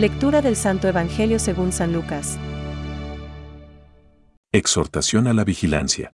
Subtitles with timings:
[0.00, 2.38] Lectura del Santo Evangelio según San Lucas.
[4.50, 6.12] Exhortación a la vigilancia.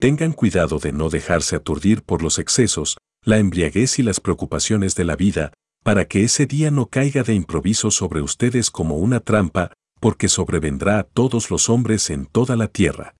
[0.00, 5.04] Tengan cuidado de no dejarse aturdir por los excesos, la embriaguez y las preocupaciones de
[5.04, 5.52] la vida,
[5.84, 11.00] para que ese día no caiga de improviso sobre ustedes como una trampa, porque sobrevendrá
[11.00, 13.16] a todos los hombres en toda la tierra.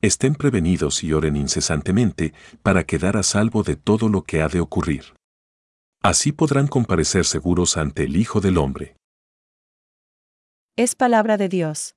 [0.00, 4.60] Estén prevenidos y oren incesantemente para quedar a salvo de todo lo que ha de
[4.60, 5.15] ocurrir.
[6.06, 8.96] Así podrán comparecer seguros ante el Hijo del Hombre.
[10.76, 11.96] Es palabra de Dios.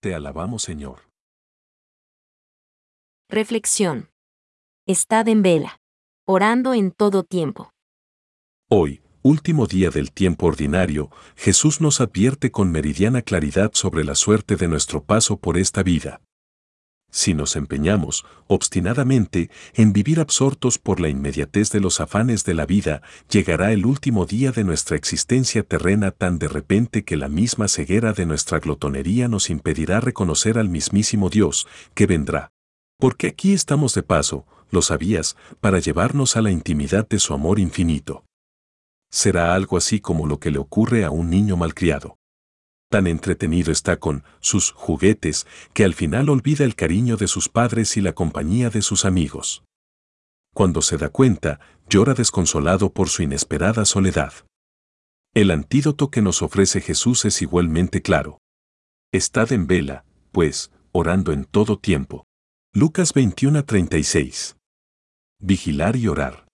[0.00, 1.00] Te alabamos, Señor.
[3.28, 4.10] Reflexión.
[4.86, 5.80] Estad en vela,
[6.24, 7.72] orando en todo tiempo.
[8.70, 14.54] Hoy, último día del tiempo ordinario, Jesús nos advierte con meridiana claridad sobre la suerte
[14.54, 16.20] de nuestro paso por esta vida.
[17.16, 22.66] Si nos empeñamos, obstinadamente, en vivir absortos por la inmediatez de los afanes de la
[22.66, 27.68] vida, llegará el último día de nuestra existencia terrena tan de repente que la misma
[27.68, 32.50] ceguera de nuestra glotonería nos impedirá reconocer al mismísimo Dios, que vendrá.
[32.98, 37.60] Porque aquí estamos de paso, lo sabías, para llevarnos a la intimidad de su amor
[37.60, 38.24] infinito.
[39.08, 42.16] Será algo así como lo que le ocurre a un niño malcriado
[42.94, 47.96] tan entretenido está con sus juguetes que al final olvida el cariño de sus padres
[47.96, 49.64] y la compañía de sus amigos.
[50.54, 54.32] Cuando se da cuenta, llora desconsolado por su inesperada soledad.
[55.34, 58.38] El antídoto que nos ofrece Jesús es igualmente claro.
[59.12, 62.26] Estad en vela, pues, orando en todo tiempo.
[62.72, 64.54] Lucas 21:36.
[65.40, 66.46] Vigilar y orar.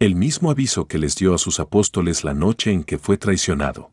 [0.00, 3.92] El mismo aviso que les dio a sus apóstoles la noche en que fue traicionado.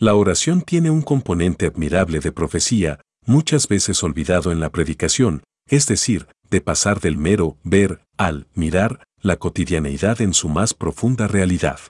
[0.00, 5.88] La oración tiene un componente admirable de profecía, muchas veces olvidado en la predicación, es
[5.88, 11.80] decir, de pasar del mero ver al mirar la cotidianeidad en su más profunda realidad.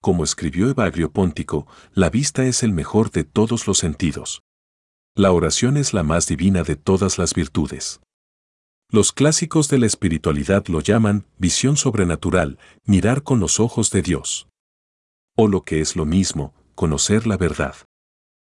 [0.00, 4.42] Como escribió Evagrio Póntico, la vista es el mejor de todos los sentidos.
[5.16, 8.00] La oración es la más divina de todas las virtudes.
[8.92, 14.46] Los clásicos de la espiritualidad lo llaman visión sobrenatural, mirar con los ojos de Dios.
[15.36, 17.74] O lo que es lo mismo, conocer la verdad.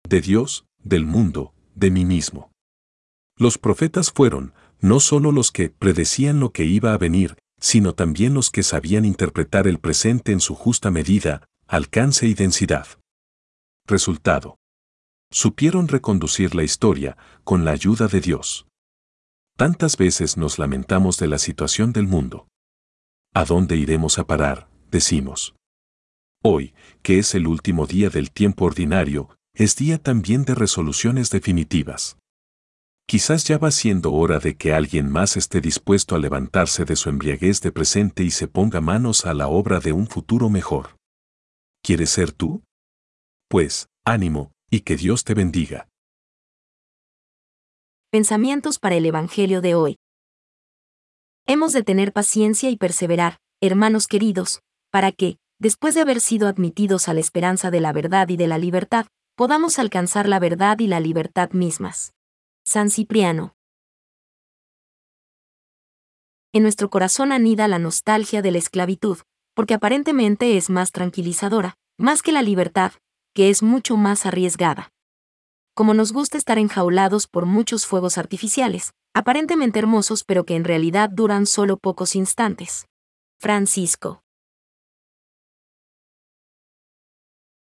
[0.07, 2.53] De Dios, del mundo, de mí mismo.
[3.37, 8.33] Los profetas fueron, no solo los que predecían lo que iba a venir, sino también
[8.33, 12.87] los que sabían interpretar el presente en su justa medida, alcance y densidad.
[13.85, 14.55] Resultado.
[15.29, 18.67] Supieron reconducir la historia con la ayuda de Dios.
[19.57, 22.47] Tantas veces nos lamentamos de la situación del mundo.
[23.33, 24.69] ¿A dónde iremos a parar?
[24.91, 25.55] decimos.
[26.45, 32.17] Hoy, que es el último día del tiempo ordinario, es día también de resoluciones definitivas.
[33.07, 37.09] Quizás ya va siendo hora de que alguien más esté dispuesto a levantarse de su
[37.09, 40.97] embriaguez de presente y se ponga manos a la obra de un futuro mejor.
[41.81, 42.61] ¿Quieres ser tú?
[43.47, 45.87] Pues, ánimo, y que Dios te bendiga.
[48.09, 49.95] Pensamientos para el Evangelio de hoy.
[51.45, 54.61] Hemos de tener paciencia y perseverar, hermanos queridos,
[54.91, 58.47] para que, después de haber sido admitidos a la esperanza de la verdad y de
[58.47, 59.05] la libertad,
[59.37, 62.11] podamos alcanzar la verdad y la libertad mismas.
[62.65, 63.55] San Cipriano.
[66.51, 69.19] En nuestro corazón anida la nostalgia de la esclavitud,
[69.55, 72.91] porque aparentemente es más tranquilizadora, más que la libertad,
[73.33, 74.91] que es mucho más arriesgada.
[75.73, 81.09] Como nos gusta estar enjaulados por muchos fuegos artificiales, aparentemente hermosos pero que en realidad
[81.09, 82.85] duran solo pocos instantes.
[83.39, 84.22] Francisco.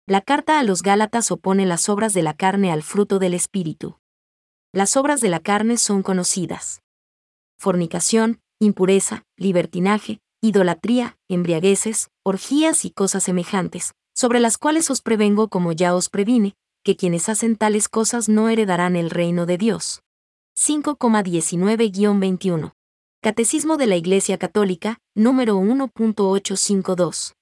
[0.10, 3.98] La carta a los Gálatas opone las obras de la carne al fruto del Espíritu.
[4.72, 6.82] Las obras de la carne son conocidas.
[7.60, 15.74] Fornicación, impureza, libertinaje, idolatría, embriagueces, orgías y cosas semejantes, sobre las cuales os prevengo como
[15.74, 16.54] ya os previne,
[16.86, 20.04] que quienes hacen tales cosas no heredarán el reino de Dios.
[20.58, 22.72] 5,19-21.
[23.22, 27.37] Catecismo de la Iglesia Católica, número 1.852.